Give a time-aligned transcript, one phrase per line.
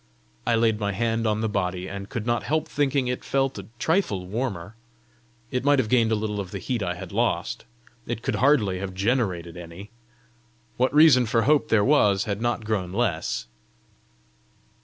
[0.47, 3.67] I laid my hand on the body, and could not help thinking it felt a
[3.77, 4.75] trifle warmer.
[5.51, 7.65] It might have gained a little of the heat I had lost!
[8.07, 9.91] it could hardly have generated any!
[10.75, 13.45] What reason for hope there was had not grown less!